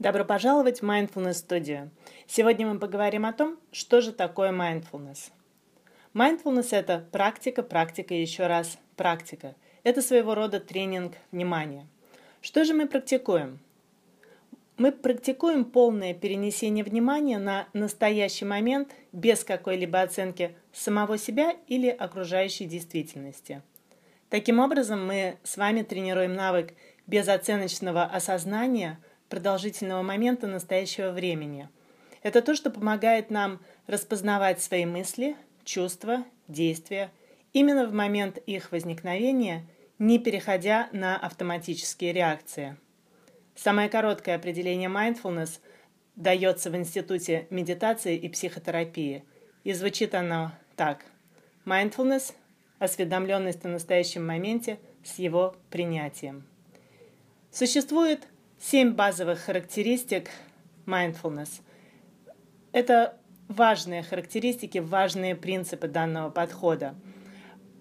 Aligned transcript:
Добро 0.00 0.24
пожаловать 0.24 0.80
в 0.80 0.84
Mindfulness 0.84 1.46
Studio. 1.46 1.88
Сегодня 2.26 2.66
мы 2.66 2.80
поговорим 2.80 3.24
о 3.24 3.32
том, 3.32 3.56
что 3.70 4.00
же 4.00 4.10
такое 4.10 4.50
mindfulness. 4.50 5.30
Mindfulness– 6.12 6.68
это 6.72 7.06
практика, 7.12 7.62
практика 7.62 8.12
и 8.12 8.20
еще 8.20 8.48
раз 8.48 8.76
практика. 8.96 9.54
Это 9.84 10.02
своего 10.02 10.34
рода 10.34 10.58
тренинг 10.58 11.14
внимания. 11.30 11.86
Что 12.40 12.64
же 12.64 12.74
мы 12.74 12.88
практикуем? 12.88 13.60
Мы 14.78 14.90
практикуем 14.90 15.64
полное 15.64 16.12
перенесение 16.12 16.84
внимания 16.84 17.38
на 17.38 17.68
настоящий 17.72 18.44
момент 18.44 18.90
без 19.12 19.44
какой-либо 19.44 20.02
оценки 20.02 20.56
самого 20.72 21.18
себя 21.18 21.54
или 21.68 21.88
окружающей 21.88 22.64
действительности. 22.64 23.62
Таким 24.28 24.58
образом, 24.58 25.06
мы 25.06 25.36
с 25.44 25.56
вами 25.56 25.82
тренируем 25.82 26.34
навык 26.34 26.74
безоценочного 27.06 28.02
осознания– 28.02 28.98
продолжительного 29.34 30.02
момента 30.02 30.46
настоящего 30.46 31.10
времени. 31.10 31.68
Это 32.22 32.40
то, 32.40 32.54
что 32.54 32.70
помогает 32.70 33.30
нам 33.30 33.60
распознавать 33.88 34.62
свои 34.62 34.86
мысли, 34.86 35.36
чувства, 35.64 36.24
действия 36.46 37.10
именно 37.52 37.88
в 37.88 37.92
момент 37.92 38.38
их 38.38 38.70
возникновения, 38.70 39.66
не 39.98 40.20
переходя 40.20 40.88
на 40.92 41.16
автоматические 41.16 42.12
реакции. 42.12 42.76
Самое 43.56 43.88
короткое 43.88 44.36
определение 44.36 44.88
mindfulness 44.88 45.58
дается 46.14 46.70
в 46.70 46.76
Институте 46.76 47.48
медитации 47.50 48.16
и 48.16 48.28
психотерапии, 48.28 49.24
и 49.64 49.72
звучит 49.72 50.14
оно 50.14 50.52
так. 50.76 51.04
Mindfulness– 51.66 52.34
осведомленность 52.78 53.64
о 53.64 53.68
настоящем 53.68 54.24
моменте 54.24 54.78
с 55.02 55.18
его 55.18 55.56
принятием. 55.70 56.46
Существует 57.50 58.28
Семь 58.66 58.92
базовых 58.92 59.40
характеристик 59.40 60.30
mindfulness. 60.86 61.60
Это 62.72 63.18
важные 63.46 64.02
характеристики, 64.02 64.78
важные 64.78 65.36
принципы 65.36 65.86
данного 65.86 66.30
подхода. 66.30 66.94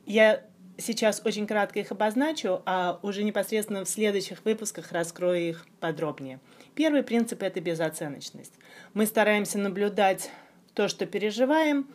Я 0.06 0.44
сейчас 0.78 1.22
очень 1.24 1.48
кратко 1.48 1.80
их 1.80 1.94
обозначу, 1.94 2.62
а 2.66 3.00
уже 3.02 3.24
непосредственно 3.24 3.86
в 3.86 3.90
следующих 3.90 4.44
выпусках 4.44 4.92
раскрою 4.92 5.52
их 5.52 5.66
подробнее. 5.80 6.42
Первый 6.76 7.02
принцип– 7.02 7.44
это 7.44 7.62
безоценочность. 7.62 8.54
Мы 8.94 9.06
стараемся 9.06 9.60
наблюдать 9.60 10.32
то, 10.74 10.90
что 10.90 11.06
переживаем, 11.06 11.88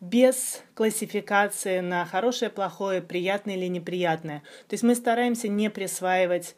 без 0.00 0.62
классификации 0.74 1.80
на 1.80 2.06
хорошее, 2.06 2.52
плохое, 2.52 3.02
приятное 3.02 3.56
или 3.56 3.66
неприятное. 3.66 4.44
То 4.68 4.74
есть 4.74 4.84
мы 4.84 4.94
стараемся 4.94 5.48
не 5.48 5.70
присваивать 5.70 6.54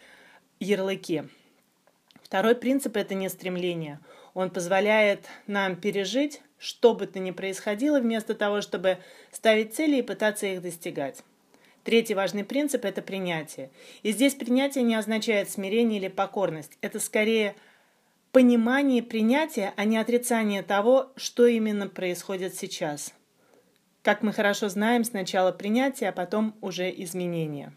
ярлыки. 0.58 1.24
Второй 2.30 2.54
принцип– 2.54 2.96
это 2.96 3.16
не 3.16 3.28
стремление. 3.28 3.98
Он 4.34 4.50
позволяет 4.50 5.26
нам 5.48 5.74
пережить, 5.74 6.42
что 6.58 6.94
бы 6.94 7.08
то 7.08 7.18
ни 7.18 7.32
происходило, 7.32 7.98
вместо 7.98 8.36
того, 8.36 8.60
чтобы 8.60 8.98
ставить 9.32 9.74
цели 9.74 9.96
и 9.96 10.02
пытаться 10.02 10.46
их 10.46 10.62
достигать. 10.62 11.24
Третий 11.82 12.14
важный 12.14 12.44
принцип– 12.44 12.84
это 12.84 13.02
принятие. 13.02 13.72
И 14.04 14.12
здесь 14.12 14.36
принятие 14.36 14.84
не 14.84 14.94
означает 14.94 15.50
смирение 15.50 15.98
или 15.98 16.06
покорность. 16.06 16.78
Это 16.82 17.00
скорее 17.00 17.56
понимание 18.30 19.02
принятия, 19.02 19.74
а 19.74 19.84
не 19.84 19.98
отрицание 19.98 20.62
того, 20.62 21.10
что 21.16 21.48
именно 21.48 21.88
происходит 21.88 22.54
сейчас. 22.54 23.12
Как 24.02 24.22
мы 24.22 24.32
хорошо 24.32 24.68
знаем, 24.68 25.02
сначала 25.02 25.50
принятие, 25.50 26.10
а 26.10 26.12
потом 26.12 26.54
уже 26.60 26.90
изменение. 26.90 27.72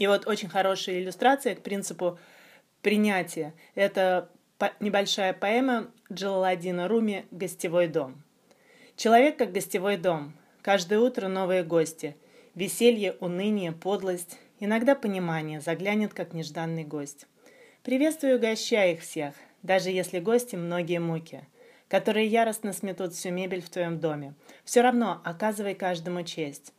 И 0.00 0.08
вот 0.08 0.26
очень 0.26 0.48
хорошая 0.48 0.98
иллюстрация 0.98 1.54
к 1.54 1.62
принципу 1.62 2.18
принятие. 2.82 3.54
Это 3.74 4.28
небольшая 4.80 5.32
поэма 5.32 5.90
Джалаладдина 6.12 6.88
Руми 6.88 7.24
«Гостевой 7.30 7.86
дом». 7.86 8.22
Человек 8.96 9.38
как 9.38 9.52
гостевой 9.52 9.96
дом. 9.96 10.34
Каждое 10.60 11.00
утро 11.00 11.28
новые 11.28 11.64
гости. 11.64 12.16
Веселье, 12.54 13.16
уныние, 13.20 13.72
подлость. 13.72 14.38
Иногда 14.60 14.94
понимание 14.94 15.60
заглянет, 15.60 16.12
как 16.12 16.34
нежданный 16.34 16.84
гость. 16.84 17.26
Приветствую, 17.82 18.36
угощай 18.36 18.92
их 18.92 19.00
всех, 19.00 19.34
даже 19.62 19.90
если 19.90 20.20
гости 20.20 20.54
многие 20.54 21.00
муки, 21.00 21.40
которые 21.88 22.26
яростно 22.26 22.72
сметут 22.72 23.14
всю 23.14 23.30
мебель 23.30 23.62
в 23.62 23.70
твоем 23.70 23.98
доме. 23.98 24.34
Все 24.64 24.82
равно 24.82 25.20
оказывай 25.24 25.74
каждому 25.74 26.22
честь. 26.22 26.72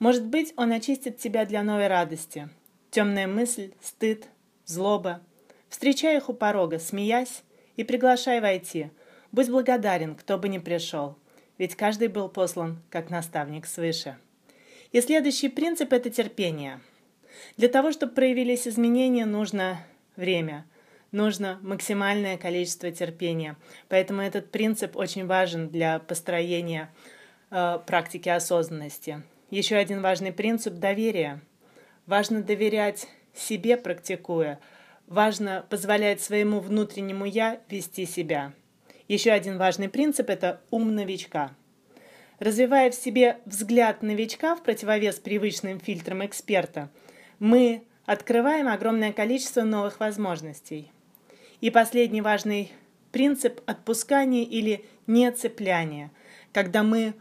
Может 0.00 0.24
быть, 0.26 0.52
он 0.56 0.72
очистит 0.72 1.18
тебя 1.18 1.44
для 1.44 1.62
новой 1.62 1.86
радости. 1.86 2.48
Темная 2.90 3.28
мысль, 3.28 3.72
стыд, 3.80 4.26
злоба, 4.64 5.20
Встречай 5.68 6.16
их 6.16 6.28
у 6.28 6.32
порога, 6.32 6.78
смеясь, 6.78 7.42
и 7.76 7.84
приглашай 7.84 8.40
войти. 8.40 8.90
Будь 9.32 9.50
благодарен, 9.50 10.14
кто 10.14 10.38
бы 10.38 10.48
ни 10.48 10.58
пришел, 10.58 11.16
ведь 11.58 11.76
каждый 11.76 12.08
был 12.08 12.28
послан 12.28 12.82
как 12.90 13.10
наставник 13.10 13.66
свыше. 13.66 14.16
И 14.92 15.00
следующий 15.00 15.48
принцип– 15.48 15.92
это 15.94 16.10
терпение. 16.10 16.80
Для 17.56 17.68
того, 17.68 17.92
чтобы 17.92 18.14
проявились 18.14 18.66
изменения, 18.66 19.26
нужно 19.26 19.80
время, 20.16 20.66
нужно 21.12 21.58
максимальное 21.62 22.38
количество 22.38 22.90
терпения. 22.90 23.56
Поэтому 23.88 24.22
этот 24.22 24.50
принцип 24.50 24.96
очень 24.96 25.26
важен 25.26 25.68
для 25.68 25.98
построения 25.98 26.90
э, 27.50 27.78
практики 27.86 28.30
осознанности. 28.30 29.22
Еще 29.50 29.76
один 29.76 30.00
важный 30.00 30.32
принцип– 30.32 30.74
доверие. 30.74 31.40
Важно 32.06 32.42
доверять 32.42 33.06
себе, 33.34 33.76
практикуя– 33.76 34.58
Важно 35.08 35.64
позволять 35.70 36.20
своему 36.20 36.60
внутреннему 36.60 37.24
«я» 37.24 37.60
вести 37.70 38.04
себя. 38.04 38.52
Еще 39.08 39.30
один 39.30 39.56
важный 39.56 39.88
принцип– 39.88 40.28
это 40.28 40.60
ум 40.70 40.94
новичка. 40.94 41.52
Развивая 42.38 42.90
в 42.90 42.94
себе 42.94 43.38
взгляд 43.46 44.02
новичка 44.02 44.54
в 44.54 44.62
противовес 44.62 45.16
привычным 45.16 45.80
фильтрам 45.80 46.26
эксперта, 46.26 46.90
мы 47.38 47.84
открываем 48.04 48.68
огромное 48.68 49.14
количество 49.14 49.62
новых 49.62 49.98
возможностей. 49.98 50.92
И 51.62 51.70
последний 51.70 52.20
важный 52.20 52.70
принцип– 53.10 53.62
отпускания 53.66 54.44
или 54.44 54.84
нецепляния, 55.06 56.10
когда 56.52 56.82
мы 56.82 57.14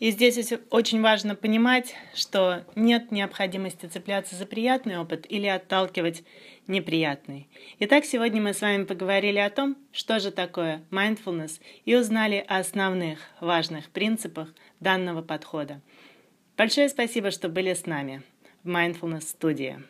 и 0.00 0.10
здесь 0.10 0.52
очень 0.70 1.02
важно 1.02 1.36
понимать, 1.36 1.94
что 2.14 2.64
нет 2.74 3.12
необходимости 3.12 3.86
цепляться 3.86 4.34
за 4.34 4.46
приятный 4.46 4.98
опыт 4.98 5.26
или 5.28 5.46
отталкивать 5.46 6.24
неприятный. 6.66 7.48
Итак, 7.80 8.06
сегодня 8.06 8.40
мы 8.40 8.54
с 8.54 8.62
вами 8.62 8.84
поговорили 8.84 9.38
о 9.38 9.50
том, 9.50 9.76
что 9.92 10.18
же 10.18 10.30
такое 10.30 10.82
mindfulness 10.90 11.60
и 11.84 11.94
узнали 11.94 12.44
о 12.48 12.58
основных 12.58 13.18
важных 13.40 13.90
принципах 13.90 14.54
данного 14.80 15.20
подхода. 15.20 15.82
Большое 16.56 16.88
спасибо, 16.88 17.30
что 17.30 17.48
были 17.48 17.74
с 17.74 17.84
нами 17.86 18.22
в 18.64 18.68
Mindfulness 18.68 19.22
студии. 19.28 19.82